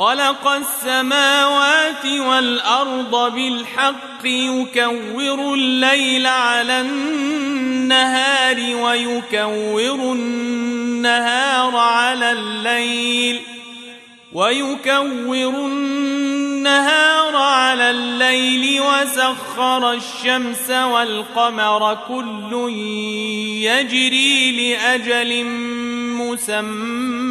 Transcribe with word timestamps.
خلق 0.00 0.48
السماوات 0.48 2.06
والأرض 2.06 3.34
بالحق 3.34 4.24
يكور 4.24 5.54
الليل 5.54 6.26
على 6.26 6.80
النهار 6.80 8.56
ويكور 8.56 10.12
النهار 10.12 11.76
على 11.76 12.32
الليل 12.32 13.40
ويكور 14.32 15.54
النهار 15.66 17.36
على 17.36 17.90
الليل 17.90 18.80
وسخر 18.80 19.92
الشمس 19.92 20.70
والقمر 20.70 21.98
كل 22.08 22.70
يجري 23.62 24.52
لأجل 24.52 25.44
مسمى 26.16 27.30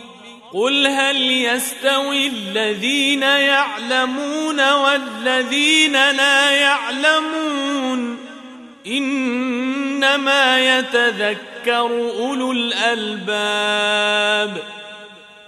قل 0.53 0.87
هل 0.87 1.31
يستوي 1.31 2.27
الذين 2.27 3.23
يعلمون 3.23 4.71
والذين 4.73 5.93
لا 5.93 6.51
يعلمون 6.51 8.17
انما 8.87 10.79
يتذكر 10.79 11.89
اولو 12.19 12.51
الالباب 12.51 13.61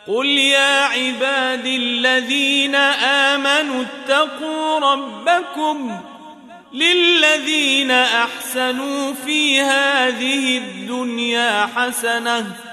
قل 0.08 0.26
يا 0.26 0.82
عبادي 0.82 1.76
الذين 1.76 2.76
امنوا 3.36 3.84
اتقوا 3.84 4.80
ربكم 4.80 6.00
للذين 6.74 7.92
احسنوا 7.92 9.14
في 9.26 9.62
هذه 9.62 10.58
الدنيا 10.58 11.70
حسنه 11.76 12.73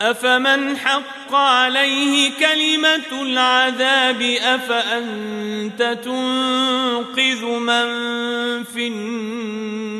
أفمن 0.00 0.76
حق 0.76 1.34
عليه 1.34 2.30
كلمة 2.30 3.22
العذاب 3.22 4.22
أفأنت 4.42 5.98
تنقذ 6.04 7.44
من 7.44 7.84
في 8.64 8.88
النار؟ 8.88 9.90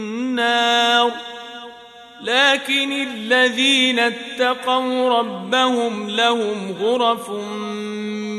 لكن 2.22 2.92
الذين 2.92 3.98
اتقوا 3.98 5.18
ربهم 5.18 6.10
لهم 6.10 6.76
غرف 6.80 7.30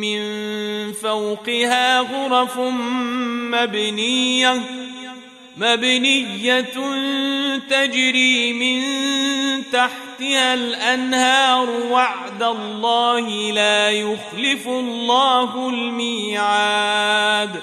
من 0.02 0.22
فوقها 0.94 2.00
غرف 2.00 2.58
مبنية 3.52 4.62
مبنية 5.58 6.78
تجري 7.70 8.54
من 8.54 8.82
تحتها 9.72 10.54
الأنهار 10.54 11.70
وعد 11.70 12.44
الله 12.44 13.52
لا 13.52 13.90
يخلف 13.90 14.68
الله 14.68 15.70
الميعاد. 15.70 17.62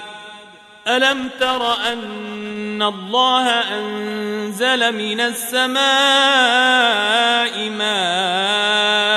ألم 0.87 1.29
تر 1.39 1.73
أن 1.93 2.81
الله 2.81 3.47
أنزل 3.49 4.95
من 4.95 5.19
السماء 5.21 5.79
ماء 7.69 9.09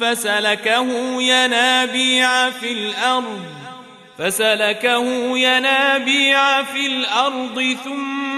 فسلكه 0.00 1.22
ينابيع 1.22 2.50
في 2.50 2.72
الأرض 2.72 3.40
فسلكه 4.18 5.38
ينابيع 5.38 6.62
في 6.62 6.86
الأرض 6.86 7.76
ثم 7.84 8.37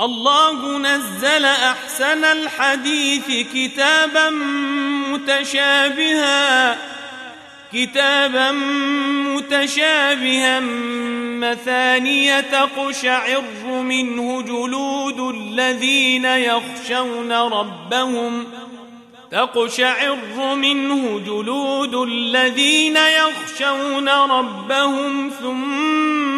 الله 0.00 0.78
نزل 0.78 1.44
أحسن 1.44 2.24
الحديث 2.24 3.46
كتابا 3.54 4.30
متشابها 5.10 6.78
كتابا 7.72 8.50
متشابها. 9.36 10.60
مثانية 11.40 12.40
تقشعر 12.40 13.42
منه 13.68 14.42
جلود 14.42 15.34
الذين 15.34 16.24
يخشون 16.24 17.32
ربهم 17.32 18.46
تقشعر 19.30 20.54
منه 20.54 21.18
جلود 21.18 21.94
الذين 21.94 22.96
يخشون 22.96 24.08
ربهم 24.08 25.30
ثم 25.40 26.37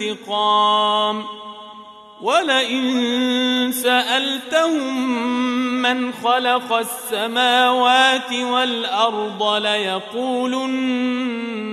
انتقام. 0.00 1.24
ولئن 2.22 3.72
سألتهم 3.72 5.08
من 5.82 6.12
خلق 6.12 6.72
السماوات 6.72 8.32
والأرض 8.32 9.56
ليقولن 9.62 11.00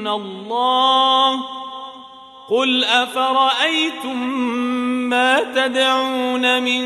الله 0.08 1.44
قل 2.50 2.84
أفرأيتم 2.84 4.28
ما 5.10 5.44
تدعون 5.56 6.64
من 6.64 6.84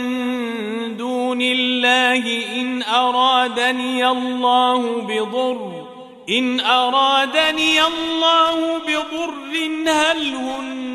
دون 0.97 1.41
الله 1.41 2.43
إن 2.55 2.83
أرادني 2.83 4.07
الله 4.07 5.01
بضر 5.01 5.85
إن 6.29 6.59
أرادني 6.59 7.81
الله 7.81 8.77
بضر 8.77 9.45
هل 9.87 10.35
هن 10.35 10.94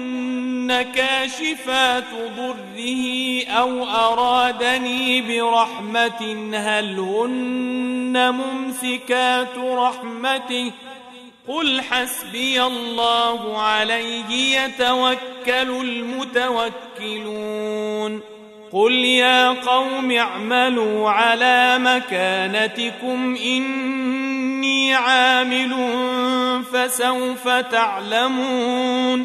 كاشفات 0.72 2.04
ضره 2.36 3.44
أو 3.48 3.84
أرادني 3.84 5.20
برحمة 5.20 6.50
هل 6.54 6.98
هن 6.98 8.30
ممسكات 8.30 9.58
رحمته؟ 9.58 10.72
قل 11.48 11.80
حسبي 11.80 12.62
الله 12.62 13.62
عليه 13.62 14.60
يتوكل 14.60 15.70
المتوكلون. 17.00 18.20
قل 18.72 18.92
يا 18.92 19.48
قوم 19.48 20.10
اعملوا 20.10 21.10
على 21.10 21.78
مكانتكم 21.78 23.36
إني 23.44 24.94
عامل 24.94 25.76
فسوف 26.72 27.48
تعلمون. 27.48 29.24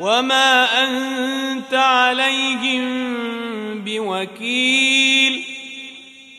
وما 0.00 0.64
أنت 0.84 1.74
عليهم 1.74 2.84
بوكيل. 3.84 5.44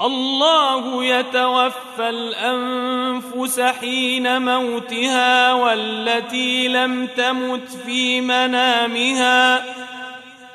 الله 0.01 1.05
يتوفى 1.05 2.09
الأنفس 2.09 3.59
حين 3.59 4.41
موتها 4.41 5.53
والتي 5.53 6.67
لم 6.67 7.07
تمت 7.17 7.69
في 7.85 8.21
منامها. 8.21 9.63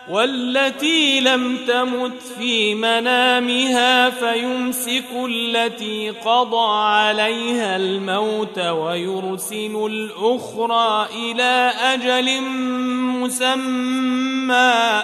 والتي 0.08 1.20
لم 1.20 1.56
تمت 1.68 2.22
في 2.38 2.74
منامها 2.74 4.10
فيمسك 4.10 5.04
التي 5.28 6.10
قضى 6.10 6.84
عليها 6.84 7.76
الموت 7.76 8.58
ويرسل 8.58 9.86
الأخرى 9.86 11.08
إلى 11.14 11.72
أجل 11.80 12.40
مسمى. 13.22 15.02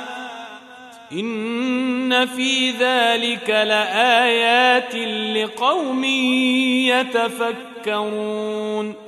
إن 1.12 2.26
في 2.26 2.70
ذلك 2.70 3.50
لآيات 3.50 4.94
لقوم 5.36 6.04
يتفكرون. 7.84 9.07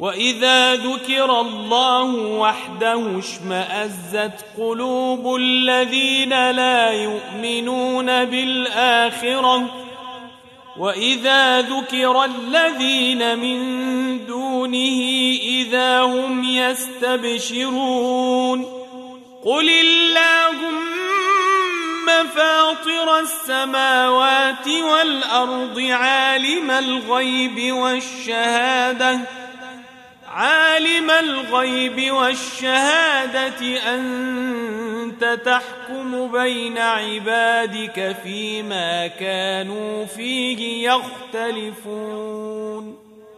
وإذا 0.00 0.74
ذكر 0.74 1.40
الله 1.40 2.14
وحده 2.14 3.18
اشمأزت 3.18 4.44
قلوب 4.58 5.36
الذين 5.36 6.50
لا 6.50 6.90
يؤمنون 6.90 8.24
بالآخرة 8.24 9.74
واذا 10.78 11.60
ذكر 11.60 12.24
الذين 12.24 13.38
من 13.38 13.60
دونه 14.26 15.00
اذا 15.42 16.00
هم 16.00 16.44
يستبشرون 16.44 18.00
قل 19.44 19.68
اللهم 19.68 20.90
فاطر 22.34 23.18
السماوات 23.18 24.68
والارض 24.68 25.80
عالم 25.80 26.70
الغيب 26.70 27.72
والشهاده 27.74 29.20
عالم 30.30 31.10
الغيب 31.10 32.12
والشهادة 32.12 33.94
أنت 33.94 35.40
تحكم 35.44 36.32
بين 36.32 36.78
عبادك 36.78 38.16
فيما 38.22 39.06
كانوا 39.06 40.04
فيه 40.04 40.90
يختلفون. 41.34 43.09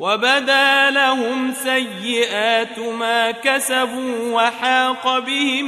وبدا 0.00 0.90
لهم 0.90 1.54
سيئات 1.64 2.78
ما 2.78 3.30
كسبوا 3.30 4.32
وحاق 4.32 5.18
بهم 5.18 5.66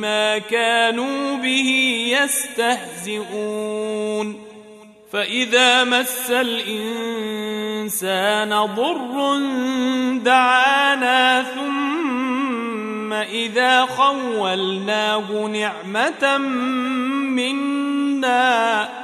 ما 0.00 0.38
كانوا 0.38 1.36
به 1.36 1.70
يستهزئون. 3.04 3.74
فإذا 5.12 5.84
مس 5.84 6.30
الإنسان 6.30 7.44
ضر 8.50 9.38
دعانا 10.18 11.42
ثم 11.42 13.12
إذا 13.12 13.84
خولناه 13.84 15.46
نعمة 15.46 16.38
منا 17.36 19.03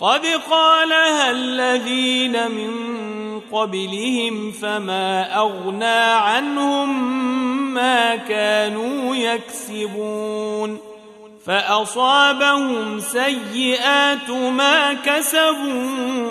قد 0.00 0.26
قالها 0.50 1.30
الذين 1.30 2.50
من 2.50 3.40
قبلهم 3.52 4.52
فما 4.52 5.36
أغنى 5.36 5.84
عنهم 6.14 7.18
ما 7.74 8.16
كانوا 8.16 9.16
يكسبون 9.16 10.78
فأصابهم 11.46 13.00
سيئات 13.00 14.30
ما 14.30 14.92
كسبوا 14.92 16.30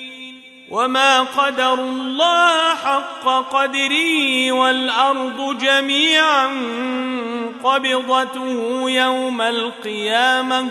وما 0.71 1.21
قدر 1.21 1.73
الله 1.73 2.75
حق 2.75 3.25
قدره 3.53 4.51
والأرض 4.51 5.57
جميعا 5.57 6.47
قبضته 7.63 8.83
يوم 8.89 9.41
القيامة 9.41 10.67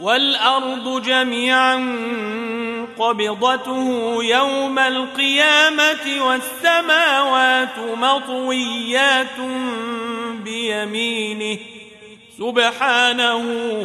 والأرض 0.00 1.02
جميعا 1.02 1.74
قبضته 2.98 4.16
يوم 4.22 4.78
القيامة 4.78 6.26
والسماوات 6.26 7.78
مطويات 7.78 9.38
بيمينه 10.44 11.58
سبحانه 12.38 13.42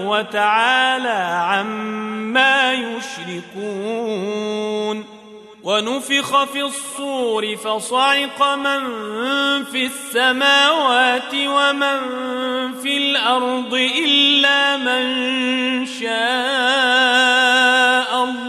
وتعالى 0.09 1.19
عما 1.49 2.73
يشركون 2.73 3.99
ونفخ 5.63 6.43
في 6.43 6.61
الصور 6.61 7.55
فصعق 7.55 8.55
من 8.55 8.83
في 9.63 9.85
السماوات 9.85 11.33
ومن 11.33 11.99
في 12.81 12.97
الأرض 12.97 13.73
إلا 13.73 14.77
من 14.77 15.05
شاء 15.85 16.09
الله. 18.23 18.48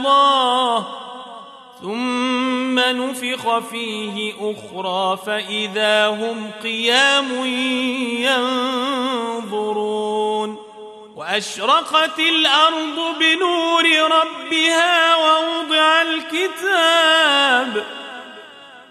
نفخ 2.92 3.58
فيه 3.58 4.32
أخرى 4.40 5.18
فإذا 5.26 6.06
هم 6.06 6.50
قيام 6.62 7.44
ينظرون 9.44 10.56
وأشرقت 11.16 12.18
الأرض 12.18 13.18
بنور 13.20 13.84
ربها 14.02 15.16
ووضع 15.16 16.02
الكتاب 16.02 17.84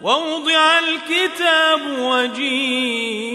ووضع 0.01 0.79
الكتاب 0.79 1.81
وجيء 1.99 3.29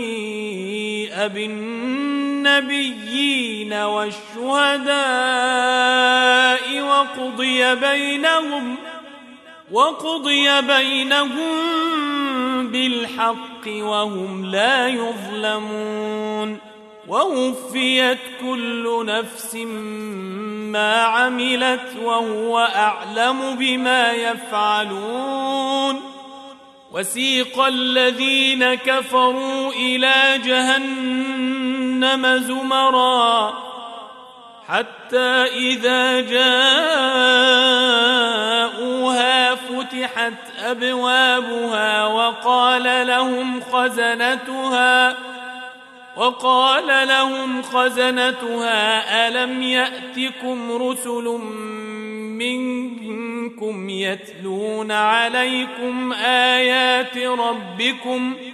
بالنبيين 1.26 3.04
والشهداء 3.72 4.94
وقضي 6.80 7.74
بينهم 7.74 8.76
وقضي 9.74 10.60
بينهم 10.60 11.56
بالحق 12.68 13.66
وهم 13.66 14.46
لا 14.46 14.88
يظلمون 14.88 16.58
ووفيت 17.08 18.18
كل 18.40 19.04
نفس 19.06 19.54
ما 20.74 21.02
عملت 21.02 21.96
وهو 22.02 22.58
أعلم 22.58 23.56
بما 23.56 24.12
يفعلون 24.12 26.00
وسيق 26.92 27.60
الذين 27.60 28.74
كفروا 28.74 29.72
إلى 29.72 30.40
جهنم 30.44 32.26
زمرًا 32.36 33.54
حتى 34.68 35.44
إذا 35.44 36.20
جاءوها 36.20 37.54
فتحت 39.68 40.32
أبوابها 40.58 42.06
وقال 42.06 43.06
لهم 43.06 43.60
خزنتها 43.60 45.16
وقال 46.16 47.08
لهم 47.08 47.62
خزنتها 47.62 49.28
ألم 49.28 49.62
يأتكم 49.62 50.72
رسل 50.72 51.24
منكم 52.38 53.88
يتلون 53.88 54.92
عليكم 54.92 56.12
آيات 56.12 57.18
ربكم 57.18 58.34
ۖ؟ 58.34 58.53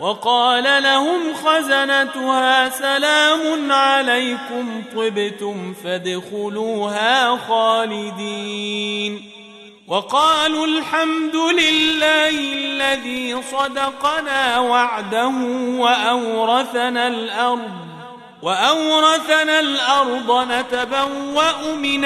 وقال 0.00 0.82
لهم 0.82 1.34
خزنتها 1.34 2.68
سلام 2.68 3.72
عليكم 3.72 4.82
طبتم 4.96 5.74
فادخلوها 5.84 7.36
خالدين. 7.48 9.22
وقالوا 9.88 10.66
الحمد 10.66 11.36
لله 11.36 12.30
الذي 12.30 13.42
صدقنا 13.42 14.58
وعده 14.58 15.32
وأورثنا 15.78 17.08
الأرض 17.08 17.90
وأورثنا 18.42 19.60
الأرض 19.60 20.48
نتبوأ 20.50 21.74
من 21.74 22.04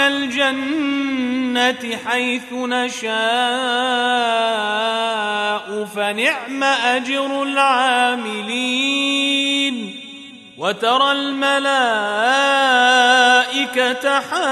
الجنة 1.57 1.97
حيث 2.07 2.53
نشاء 2.53 3.14
فنعم 5.97 6.62
أجر 6.62 7.43
العاملين. 7.43 8.75
وترى 10.59 11.12
الملائكة 11.12 11.81
حافين 14.21 14.49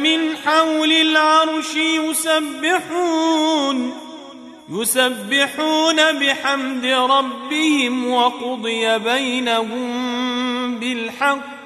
من 0.00 0.36
حول 0.46 0.92
العرش 0.92 1.74
يسبحون 1.76 3.26
يسبحون 4.68 6.12
بحمد 6.12 6.86
ربهم 6.86 8.12
وقضي 8.12 8.98
بينهم 8.98 10.78
بالحق. 10.78 11.65